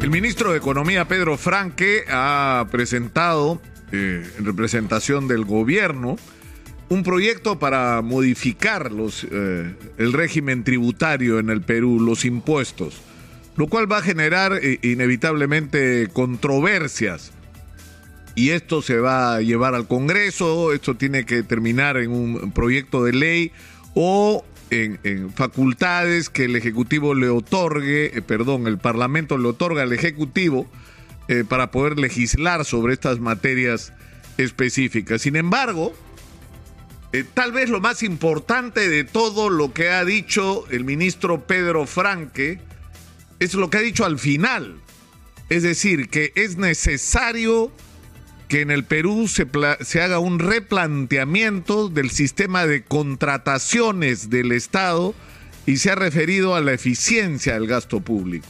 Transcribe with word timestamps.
El 0.00 0.10
ministro 0.10 0.52
de 0.52 0.58
Economía, 0.58 1.08
Pedro 1.08 1.36
Franque, 1.36 2.04
ha 2.08 2.68
presentado, 2.70 3.60
eh, 3.90 4.24
en 4.38 4.44
representación 4.44 5.26
del 5.26 5.44
gobierno, 5.44 6.16
un 6.88 7.02
proyecto 7.02 7.58
para 7.58 8.00
modificar 8.00 8.92
los, 8.92 9.26
eh, 9.30 9.74
el 9.98 10.12
régimen 10.12 10.62
tributario 10.62 11.40
en 11.40 11.50
el 11.50 11.62
Perú, 11.62 11.98
los 12.00 12.24
impuestos, 12.24 13.00
lo 13.56 13.66
cual 13.66 13.90
va 13.90 13.98
a 13.98 14.02
generar 14.02 14.60
eh, 14.62 14.78
inevitablemente 14.82 16.08
controversias. 16.12 17.32
Y 18.36 18.50
esto 18.50 18.82
se 18.82 18.98
va 18.98 19.34
a 19.34 19.40
llevar 19.40 19.74
al 19.74 19.88
Congreso, 19.88 20.72
esto 20.72 20.94
tiene 20.94 21.26
que 21.26 21.42
terminar 21.42 21.96
en 21.96 22.12
un 22.12 22.52
proyecto 22.52 23.02
de 23.02 23.12
ley 23.12 23.52
o 23.94 24.44
en, 24.70 25.32
facultades 25.32 26.30
que 26.30 26.44
el 26.44 26.56
Ejecutivo 26.56 27.14
le 27.14 27.28
otorgue, 27.28 28.16
eh, 28.16 28.22
perdón, 28.22 28.66
el 28.66 28.78
Parlamento 28.78 29.38
le 29.38 29.48
otorga 29.48 29.82
al 29.82 29.92
Ejecutivo 29.92 30.70
eh, 31.28 31.44
para 31.48 31.70
poder 31.70 31.98
legislar 31.98 32.64
sobre 32.64 32.94
estas 32.94 33.20
materias 33.20 33.92
específicas. 34.36 35.22
Sin 35.22 35.36
embargo, 35.36 35.92
eh, 37.12 37.24
tal 37.34 37.52
vez 37.52 37.70
lo 37.70 37.80
más 37.80 38.02
importante 38.02 38.88
de 38.88 39.04
todo 39.04 39.50
lo 39.50 39.72
que 39.72 39.90
ha 39.90 40.04
dicho 40.04 40.66
el 40.70 40.84
ministro 40.84 41.46
Pedro 41.46 41.86
Franque 41.86 42.60
es 43.38 43.54
lo 43.54 43.70
que 43.70 43.78
ha 43.78 43.82
dicho 43.82 44.04
al 44.04 44.18
final. 44.18 44.80
Es 45.48 45.62
decir, 45.62 46.10
que 46.10 46.32
es 46.34 46.58
necesario 46.58 47.72
que 48.48 48.62
en 48.62 48.70
el 48.70 48.84
Perú 48.84 49.28
se, 49.28 49.46
se, 49.82 50.00
haga 50.00 50.18
un 50.18 50.38
replanteamiento 50.38 51.88
del 51.88 52.10
sistema 52.10 52.66
de 52.66 52.82
contrataciones 52.82 54.30
del 54.30 54.52
Estado 54.52 55.14
y 55.66 55.76
se 55.76 55.90
ha 55.90 55.94
referido 55.94 56.54
a 56.54 56.62
la 56.62 56.72
eficiencia 56.72 57.54
del 57.54 57.66
gasto 57.66 58.00
público. 58.00 58.48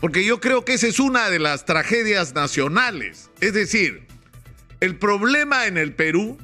Porque 0.00 0.24
yo 0.24 0.40
creo 0.40 0.64
que 0.64 0.74
esa 0.74 0.88
es 0.88 0.98
una 0.98 1.30
de 1.30 1.38
las 1.38 1.64
tragedias 1.64 2.34
nacionales. 2.34 3.30
Es 3.40 3.52
decir, 3.52 4.06
el 4.80 4.96
problema 4.96 5.66
en 5.66 5.76
el 5.78 5.92
Perú 5.94 6.38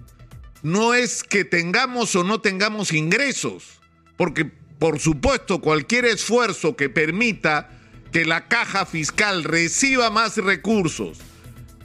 no 0.62 0.94
es 0.94 1.24
que 1.24 1.44
tengamos 1.44 2.14
o 2.14 2.22
no 2.22 2.40
tengamos 2.40 2.92
ingresos, 2.92 3.80
porque 4.16 4.44
por 4.78 5.00
supuesto 5.00 5.60
cualquier 5.60 6.04
esfuerzo 6.04 6.76
que 6.76 6.88
permita 6.88 7.70
que 8.12 8.24
la 8.24 8.46
caja 8.46 8.86
fiscal 8.86 9.42
reciba 9.42 10.10
más 10.10 10.36
recursos, 10.36 11.18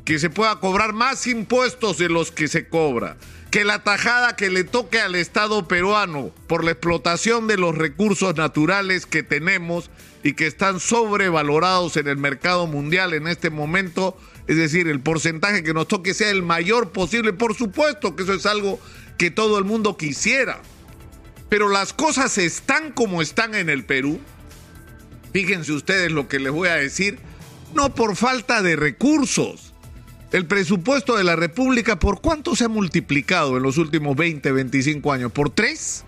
que 0.05 0.19
se 0.19 0.29
pueda 0.29 0.59
cobrar 0.59 0.93
más 0.93 1.27
impuestos 1.27 1.97
de 1.97 2.09
los 2.09 2.31
que 2.31 2.47
se 2.47 2.67
cobra, 2.67 3.17
que 3.51 3.65
la 3.65 3.83
tajada 3.83 4.35
que 4.35 4.49
le 4.49 4.63
toque 4.63 4.99
al 4.99 5.15
Estado 5.15 5.67
peruano 5.67 6.31
por 6.47 6.63
la 6.63 6.71
explotación 6.71 7.47
de 7.47 7.57
los 7.57 7.77
recursos 7.77 8.35
naturales 8.35 9.05
que 9.05 9.23
tenemos 9.23 9.91
y 10.23 10.33
que 10.33 10.47
están 10.47 10.79
sobrevalorados 10.79 11.97
en 11.97 12.07
el 12.07 12.17
mercado 12.17 12.67
mundial 12.67 13.13
en 13.13 13.27
este 13.27 13.49
momento, 13.49 14.17
es 14.47 14.57
decir, 14.57 14.87
el 14.87 15.01
porcentaje 15.01 15.63
que 15.63 15.73
nos 15.73 15.87
toque 15.87 16.13
sea 16.13 16.29
el 16.29 16.43
mayor 16.43 16.91
posible, 16.91 17.33
por 17.33 17.55
supuesto 17.55 18.15
que 18.15 18.23
eso 18.23 18.33
es 18.33 18.45
algo 18.45 18.79
que 19.17 19.31
todo 19.31 19.57
el 19.59 19.65
mundo 19.65 19.97
quisiera. 19.97 20.61
Pero 21.49 21.67
las 21.67 21.91
cosas 21.93 22.37
están 22.37 22.91
como 22.91 23.21
están 23.21 23.55
en 23.55 23.69
el 23.69 23.83
Perú. 23.83 24.19
Fíjense 25.33 25.73
ustedes 25.73 26.11
lo 26.11 26.27
que 26.27 26.39
les 26.39 26.51
voy 26.51 26.69
a 26.69 26.75
decir, 26.75 27.19
no 27.73 27.93
por 27.93 28.15
falta 28.15 28.61
de 28.61 28.77
recursos 28.77 29.70
el 30.31 30.45
presupuesto 30.45 31.17
de 31.17 31.23
la 31.23 31.35
República, 31.35 31.99
¿por 31.99 32.21
cuánto 32.21 32.55
se 32.55 32.63
ha 32.63 32.69
multiplicado 32.69 33.57
en 33.57 33.63
los 33.63 33.77
últimos 33.77 34.15
20, 34.15 34.51
25 34.51 35.11
años? 35.11 35.31
¿Por 35.31 35.49
tres? 35.49 36.05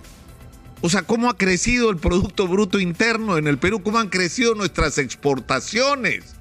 O 0.81 0.89
sea, 0.89 1.03
¿cómo 1.03 1.29
ha 1.29 1.37
crecido 1.37 1.89
el 1.89 1.97
Producto 1.97 2.47
Bruto 2.47 2.79
Interno 2.79 3.37
en 3.37 3.47
el 3.47 3.57
Perú? 3.57 3.83
¿Cómo 3.83 3.99
han 3.99 4.09
crecido 4.09 4.55
nuestras 4.55 4.97
exportaciones? 4.97 6.35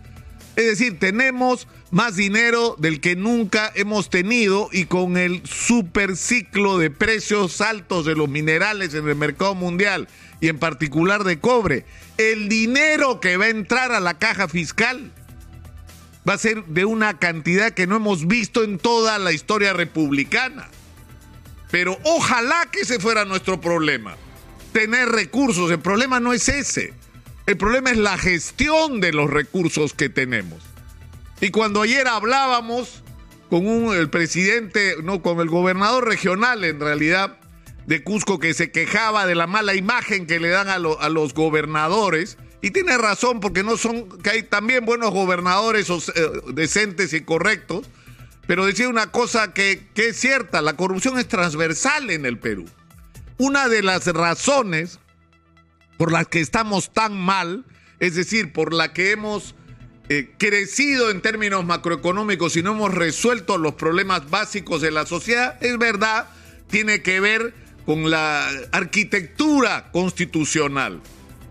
Es 0.54 0.66
decir, 0.66 0.98
tenemos 0.98 1.66
más 1.90 2.16
dinero 2.16 2.76
del 2.78 3.00
que 3.00 3.16
nunca 3.16 3.72
hemos 3.74 4.10
tenido 4.10 4.68
y 4.70 4.84
con 4.84 5.16
el 5.16 5.42
super 5.46 6.16
ciclo 6.16 6.78
de 6.78 6.90
precios 6.90 7.60
altos 7.60 8.04
de 8.04 8.14
los 8.14 8.28
minerales 8.28 8.94
en 8.94 9.08
el 9.08 9.16
mercado 9.16 9.54
mundial 9.54 10.08
y 10.40 10.48
en 10.48 10.58
particular 10.58 11.24
de 11.24 11.38
cobre, 11.38 11.84
el 12.18 12.48
dinero 12.48 13.20
que 13.20 13.36
va 13.36 13.46
a 13.46 13.50
entrar 13.50 13.92
a 13.92 14.00
la 14.00 14.18
caja 14.18 14.46
fiscal 14.46 15.10
va 16.28 16.34
a 16.34 16.38
ser 16.38 16.64
de 16.66 16.84
una 16.84 17.18
cantidad 17.18 17.72
que 17.72 17.86
no 17.86 17.96
hemos 17.96 18.26
visto 18.26 18.62
en 18.62 18.78
toda 18.78 19.18
la 19.18 19.32
historia 19.32 19.72
republicana. 19.72 20.68
Pero 21.70 21.98
ojalá 22.04 22.68
que 22.70 22.80
ese 22.80 23.00
fuera 23.00 23.24
nuestro 23.24 23.60
problema. 23.60 24.16
Tener 24.72 25.08
recursos. 25.08 25.70
El 25.70 25.80
problema 25.80 26.20
no 26.20 26.32
es 26.32 26.48
ese. 26.48 26.92
El 27.46 27.56
problema 27.56 27.90
es 27.90 27.96
la 27.96 28.18
gestión 28.18 29.00
de 29.00 29.12
los 29.12 29.28
recursos 29.28 29.94
que 29.94 30.08
tenemos. 30.08 30.62
Y 31.40 31.50
cuando 31.50 31.82
ayer 31.82 32.06
hablábamos 32.06 33.02
con 33.50 33.66
un, 33.66 33.94
el 33.94 34.08
presidente, 34.08 34.96
no, 35.02 35.22
con 35.22 35.40
el 35.40 35.48
gobernador 35.48 36.06
regional 36.06 36.62
en 36.64 36.78
realidad 36.78 37.38
de 37.86 38.04
Cusco 38.04 38.38
que 38.38 38.54
se 38.54 38.70
quejaba 38.70 39.26
de 39.26 39.34
la 39.34 39.48
mala 39.48 39.74
imagen 39.74 40.26
que 40.26 40.38
le 40.38 40.50
dan 40.50 40.68
a, 40.68 40.74
a 40.74 41.08
los 41.08 41.34
gobernadores, 41.34 42.38
y 42.62 42.70
tiene 42.70 42.96
razón 42.96 43.40
porque 43.40 43.64
no 43.64 43.76
son, 43.76 44.08
que 44.22 44.30
hay 44.30 44.42
también 44.44 44.86
buenos 44.86 45.10
gobernadores 45.10 45.90
eh, 45.90 46.00
decentes 46.54 47.12
y 47.12 47.22
correctos, 47.22 47.86
pero 48.46 48.64
decía 48.64 48.88
una 48.88 49.08
cosa 49.08 49.52
que, 49.52 49.88
que 49.94 50.10
es 50.10 50.16
cierta, 50.16 50.62
la 50.62 50.76
corrupción 50.76 51.18
es 51.18 51.26
transversal 51.26 52.08
en 52.10 52.24
el 52.24 52.38
Perú. 52.38 52.66
Una 53.36 53.68
de 53.68 53.82
las 53.82 54.06
razones 54.06 55.00
por 55.98 56.12
las 56.12 56.28
que 56.28 56.40
estamos 56.40 56.92
tan 56.92 57.16
mal, 57.18 57.64
es 57.98 58.14
decir, 58.14 58.52
por 58.52 58.72
la 58.72 58.92
que 58.92 59.10
hemos 59.10 59.56
eh, 60.08 60.30
crecido 60.38 61.10
en 61.10 61.20
términos 61.20 61.64
macroeconómicos 61.64 62.56
y 62.56 62.62
no 62.62 62.72
hemos 62.72 62.94
resuelto 62.94 63.58
los 63.58 63.74
problemas 63.74 64.30
básicos 64.30 64.80
de 64.80 64.92
la 64.92 65.04
sociedad, 65.04 65.58
es 65.60 65.78
verdad, 65.78 66.28
tiene 66.70 67.02
que 67.02 67.18
ver 67.18 67.54
con 67.86 68.08
la 68.08 68.48
arquitectura 68.70 69.90
constitucional 69.90 71.00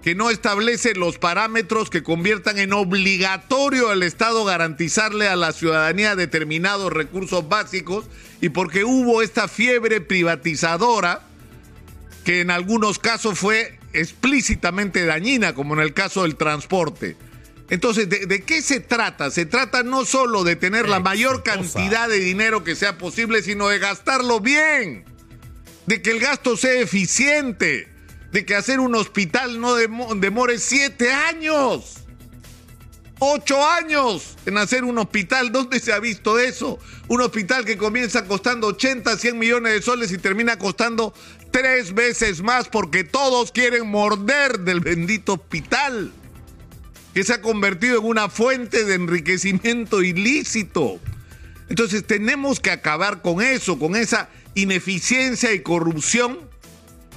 que 0.01 0.15
no 0.15 0.29
establece 0.29 0.95
los 0.95 1.17
parámetros 1.19 1.89
que 1.89 2.01
conviertan 2.01 2.57
en 2.57 2.73
obligatorio 2.73 3.89
al 3.89 4.03
Estado 4.03 4.43
garantizarle 4.43 5.27
a 5.27 5.35
la 5.35 5.53
ciudadanía 5.53 6.15
determinados 6.15 6.91
recursos 6.91 7.47
básicos 7.47 8.05
y 8.41 8.49
porque 8.49 8.83
hubo 8.83 9.21
esta 9.21 9.47
fiebre 9.47 10.01
privatizadora 10.01 11.21
que 12.23 12.41
en 12.41 12.49
algunos 12.49 12.97
casos 12.97 13.37
fue 13.37 13.79
explícitamente 13.93 15.05
dañina, 15.05 15.53
como 15.53 15.75
en 15.75 15.81
el 15.81 15.93
caso 15.93 16.23
del 16.23 16.35
transporte. 16.35 17.15
Entonces, 17.69 18.09
¿de, 18.09 18.43
qué 18.43 18.61
se 18.61 18.79
trata? 18.79 19.31
Se 19.31 19.45
trata 19.45 19.83
no 19.83 20.03
solo 20.05 20.43
de 20.43 20.55
tener 20.55 20.89
la 20.89 20.99
mayor 20.99 21.41
cantidad 21.43 22.09
de 22.09 22.19
dinero 22.19 22.63
que 22.63 22.75
sea 22.75 22.97
posible, 22.97 23.41
sino 23.43 23.69
de 23.69 23.79
gastarlo 23.79 24.39
bien, 24.39 25.05
de 25.85 26.01
que 26.01 26.11
el 26.11 26.19
gasto 26.19 26.57
sea 26.57 26.73
eficiente 26.73 27.90
de 28.31 28.45
que 28.45 28.55
hacer 28.55 28.79
un 28.79 28.95
hospital 28.95 29.59
no 29.59 29.75
demore 29.75 30.57
siete 30.57 31.11
años. 31.11 31.97
Ocho 33.19 33.63
años 33.67 34.35
en 34.47 34.57
hacer 34.57 34.83
un 34.83 34.97
hospital. 34.97 35.51
¿Dónde 35.51 35.79
se 35.79 35.93
ha 35.93 35.99
visto 35.99 36.39
eso? 36.39 36.79
Un 37.07 37.21
hospital 37.21 37.65
que 37.65 37.77
comienza 37.77 38.25
costando 38.25 38.67
80, 38.67 39.15
100 39.15 39.37
millones 39.37 39.73
de 39.73 39.81
soles 39.81 40.11
y 40.11 40.17
termina 40.17 40.57
costando 40.57 41.13
tres 41.51 41.93
veces 41.93 42.41
más 42.41 42.67
porque 42.67 43.03
todos 43.03 43.51
quieren 43.51 43.87
morder 43.87 44.61
del 44.61 44.79
bendito 44.79 45.33
hospital 45.33 46.11
que 47.13 47.23
se 47.23 47.33
ha 47.33 47.41
convertido 47.41 47.99
en 47.99 48.05
una 48.05 48.29
fuente 48.29 48.85
de 48.85 48.95
enriquecimiento 48.95 50.01
ilícito. 50.01 50.99
Entonces 51.69 52.07
tenemos 52.07 52.59
que 52.59 52.71
acabar 52.71 53.21
con 53.21 53.41
eso, 53.41 53.77
con 53.77 53.95
esa 53.95 54.29
ineficiencia 54.55 55.53
y 55.53 55.61
corrupción 55.61 56.50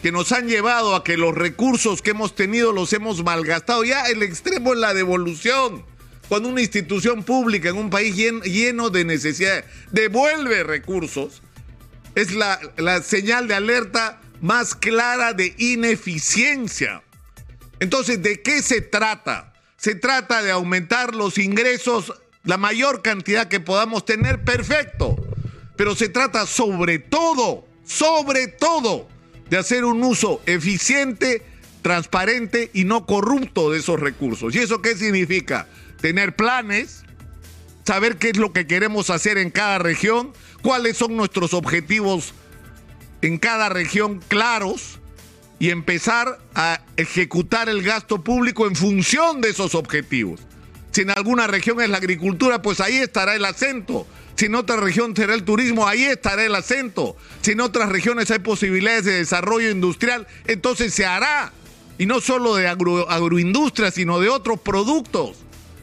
que 0.04 0.12
nos 0.12 0.32
han 0.32 0.48
llevado 0.48 0.94
a 0.94 1.02
que 1.02 1.16
los 1.16 1.34
recursos 1.34 2.02
que 2.02 2.10
hemos 2.10 2.34
tenido 2.34 2.72
los 2.72 2.92
hemos 2.92 3.24
malgastado. 3.24 3.84
Ya 3.84 4.02
el 4.02 4.22
extremo 4.22 4.74
es 4.74 4.78
la 4.78 4.92
devolución. 4.92 5.82
Cuando 6.28 6.50
una 6.50 6.60
institución 6.60 7.22
pública 7.22 7.70
en 7.70 7.78
un 7.78 7.88
país 7.88 8.14
lleno 8.14 8.90
de 8.90 9.06
necesidades 9.06 9.64
devuelve 9.92 10.62
recursos, 10.62 11.40
es 12.14 12.32
la, 12.32 12.60
la 12.76 13.00
señal 13.02 13.48
de 13.48 13.54
alerta 13.54 14.20
más 14.42 14.74
clara 14.74 15.32
de 15.32 15.54
ineficiencia. 15.56 17.02
Entonces, 17.80 18.22
¿de 18.22 18.42
qué 18.42 18.60
se 18.60 18.82
trata? 18.82 19.54
Se 19.78 19.94
trata 19.94 20.42
de 20.42 20.50
aumentar 20.50 21.14
los 21.14 21.38
ingresos, 21.38 22.12
la 22.42 22.58
mayor 22.58 23.00
cantidad 23.00 23.48
que 23.48 23.58
podamos 23.58 24.04
tener, 24.04 24.44
perfecto. 24.44 25.16
Pero 25.76 25.94
se 25.96 26.10
trata 26.10 26.46
sobre 26.46 26.98
todo, 26.98 27.66
sobre 27.86 28.48
todo, 28.48 29.08
de 29.50 29.58
hacer 29.58 29.84
un 29.84 30.02
uso 30.02 30.40
eficiente, 30.46 31.42
transparente 31.82 32.70
y 32.72 32.84
no 32.84 33.06
corrupto 33.06 33.70
de 33.70 33.78
esos 33.78 34.00
recursos. 34.00 34.54
¿Y 34.54 34.58
eso 34.58 34.80
qué 34.82 34.96
significa? 34.96 35.68
Tener 36.00 36.34
planes, 36.34 37.04
saber 37.84 38.16
qué 38.16 38.30
es 38.30 38.36
lo 38.36 38.52
que 38.52 38.66
queremos 38.66 39.10
hacer 39.10 39.38
en 39.38 39.50
cada 39.50 39.78
región, 39.78 40.32
cuáles 40.62 40.96
son 40.96 41.16
nuestros 41.16 41.54
objetivos 41.54 42.34
en 43.22 43.38
cada 43.38 43.68
región 43.68 44.20
claros 44.28 44.98
y 45.58 45.70
empezar 45.70 46.40
a 46.54 46.82
ejecutar 46.96 47.68
el 47.68 47.82
gasto 47.82 48.22
público 48.22 48.66
en 48.66 48.76
función 48.76 49.40
de 49.40 49.50
esos 49.50 49.74
objetivos. 49.74 50.40
Si 50.90 51.02
en 51.02 51.10
alguna 51.10 51.46
región 51.46 51.80
es 51.80 51.88
la 51.88 51.96
agricultura, 51.96 52.60
pues 52.60 52.80
ahí 52.80 52.96
estará 52.96 53.34
el 53.34 53.44
acento. 53.44 54.06
Si 54.36 54.46
en 54.46 54.54
otra 54.56 54.76
región 54.76 55.14
será 55.14 55.34
el 55.34 55.44
turismo, 55.44 55.86
ahí 55.86 56.04
estará 56.04 56.44
el 56.44 56.54
acento. 56.54 57.16
Si 57.40 57.52
en 57.52 57.60
otras 57.60 57.88
regiones 57.88 58.30
hay 58.30 58.40
posibilidades 58.40 59.04
de 59.04 59.12
desarrollo 59.12 59.70
industrial, 59.70 60.26
entonces 60.46 60.92
se 60.92 61.06
hará. 61.06 61.52
Y 61.98 62.06
no 62.06 62.20
solo 62.20 62.56
de 62.56 62.66
agroindustria, 62.66 63.92
sino 63.92 64.18
de 64.18 64.28
otros 64.28 64.60
productos. 64.60 65.36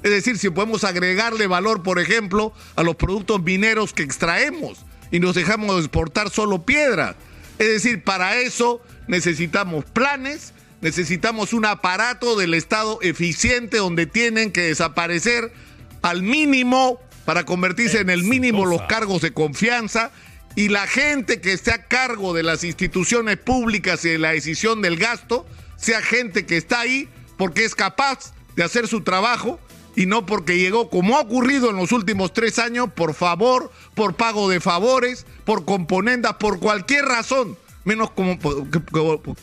Es 0.03 0.11
decir, 0.11 0.37
si 0.37 0.49
podemos 0.49 0.83
agregarle 0.83 1.47
valor, 1.47 1.83
por 1.83 1.99
ejemplo, 1.99 2.53
a 2.75 2.83
los 2.83 2.95
productos 2.95 3.41
mineros 3.41 3.93
que 3.93 4.03
extraemos 4.03 4.79
y 5.11 5.19
nos 5.19 5.35
dejamos 5.35 5.75
de 5.75 5.81
exportar 5.81 6.29
solo 6.29 6.63
piedra. 6.63 7.15
Es 7.59 7.67
decir, 7.67 8.03
para 8.03 8.37
eso 8.37 8.81
necesitamos 9.07 9.85
planes, 9.85 10.53
necesitamos 10.81 11.53
un 11.53 11.65
aparato 11.65 12.35
del 12.35 12.55
Estado 12.55 12.99
eficiente 13.01 13.77
donde 13.77 14.07
tienen 14.07 14.51
que 14.51 14.61
desaparecer 14.61 15.53
al 16.01 16.23
mínimo 16.23 16.99
para 17.25 17.45
convertirse 17.45 17.99
en 17.99 18.09
el 18.09 18.23
mínimo 18.23 18.65
los 18.65 18.81
cargos 18.83 19.21
de 19.21 19.33
confianza 19.33 20.11
y 20.55 20.69
la 20.69 20.87
gente 20.87 21.39
que 21.39 21.53
esté 21.53 21.71
a 21.71 21.87
cargo 21.87 22.33
de 22.33 22.43
las 22.43 22.63
instituciones 22.63 23.37
públicas 23.37 24.03
y 24.05 24.09
de 24.09 24.17
la 24.17 24.31
decisión 24.31 24.81
del 24.81 24.97
gasto 24.97 25.45
sea 25.77 26.01
gente 26.01 26.45
que 26.45 26.57
está 26.57 26.81
ahí 26.81 27.07
porque 27.37 27.63
es 27.63 27.75
capaz 27.75 28.33
de 28.55 28.63
hacer 28.63 28.87
su 28.87 29.01
trabajo 29.01 29.59
y 29.95 30.05
no 30.05 30.25
porque 30.25 30.57
llegó, 30.57 30.89
como 30.89 31.17
ha 31.17 31.21
ocurrido 31.21 31.69
en 31.69 31.75
los 31.75 31.91
últimos 31.91 32.33
tres 32.33 32.59
años, 32.59 32.89
por 32.93 33.13
favor, 33.13 33.71
por 33.93 34.15
pago 34.15 34.49
de 34.49 34.59
favores, 34.59 35.25
por 35.43 35.65
componendas, 35.65 36.35
por 36.35 36.59
cualquier 36.59 37.05
razón, 37.05 37.57
menos 37.83 38.11
como 38.11 38.37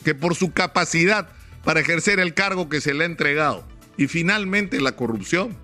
que, 0.05 0.15
por 0.15 0.35
su 0.35 0.53
capacidad 0.53 1.29
para 1.65 1.81
ejercer 1.81 2.19
el 2.19 2.35
cargo 2.35 2.69
que 2.69 2.81
se 2.81 2.95
le 2.95 3.05
ha 3.05 3.07
entregado. 3.07 3.65
Y 3.97 4.07
finalmente 4.07 4.81
la 4.81 4.93
corrupción. 4.93 5.57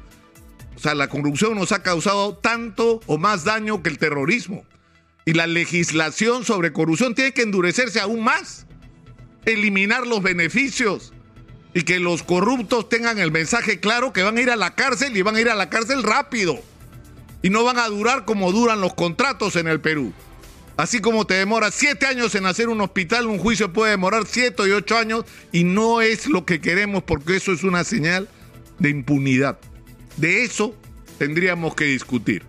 O 0.77 0.79
sea, 0.79 0.95
la 0.95 1.09
corrupción 1.09 1.57
nos 1.57 1.73
ha 1.73 1.83
causado 1.83 2.37
tanto 2.37 3.01
o 3.07 3.19
más 3.19 3.45
daño 3.45 3.83
que 3.83 3.91
el 3.91 3.99
terrorismo. 3.99 4.65
Y 5.25 5.33
la 5.33 5.47
legislación 5.47 6.45
sobre 6.45 6.73
corrupción 6.73 7.15
tiene 7.15 7.33
que 7.33 7.43
endurecerse 7.43 8.01
aún 8.01 8.23
más. 8.23 8.67
Eliminar 9.45 10.07
los 10.07 10.23
beneficios 10.23 11.13
y 11.75 11.83
que 11.83 11.99
los 11.99 12.23
corruptos 12.23 12.89
tengan 12.89 13.19
el 13.19 13.33
mensaje 13.33 13.81
claro 13.81 14.13
que 14.13 14.23
van 14.23 14.39
a 14.39 14.41
ir 14.41 14.51
a 14.51 14.57
la 14.57 14.75
cárcel 14.75 15.17
y 15.17 15.23
van 15.23 15.37
a 15.37 15.41
ir 15.41 15.49
a 15.49 15.55
la 15.55 15.71
cárcel 15.71 16.03
rápido. 16.03 16.61
Y 17.43 17.51
no 17.51 17.65
van 17.65 17.79
a 17.79 17.89
durar 17.89 18.25
como 18.25 18.53
duran 18.53 18.81
los 18.81 18.95
contratos 18.95 19.57
en 19.57 19.69
el 19.69 19.81
Perú. 19.81 20.13
Así 20.77 21.01
como 21.01 21.27
te 21.27 21.35
demora 21.35 21.71
siete 21.71 22.07
años 22.07 22.35
en 22.35 22.47
hacer 22.47 22.69
un 22.69 22.81
hospital, 22.81 23.27
un 23.27 23.39
juicio 23.39 23.73
puede 23.73 23.93
demorar 23.93 24.25
siete 24.27 24.67
y 24.67 24.73
ocho 24.73 24.97
años 24.97 25.25
y 25.53 25.65
no 25.65 26.01
es 26.01 26.27
lo 26.27 26.45
que 26.45 26.61
queremos 26.61 27.05
porque 27.05 27.37
eso 27.37 27.53
es 27.53 27.63
una 27.63 27.85
señal 27.85 28.29
de 28.79 28.91
impunidad. 28.91 29.59
De 30.17 30.45
eso 30.45 30.75
tendríamos 31.19 31.75
que 31.75 31.85
discutir. 31.85 32.43